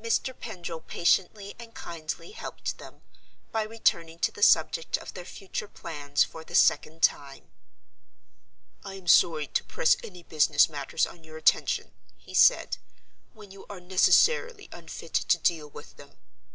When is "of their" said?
4.96-5.26